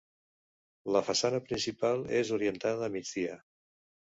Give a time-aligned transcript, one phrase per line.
[0.95, 3.37] La façana principal és orientada a migdia.